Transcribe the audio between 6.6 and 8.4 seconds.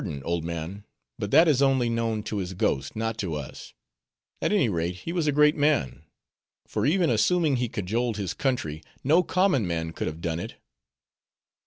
for even assuming he cajoled his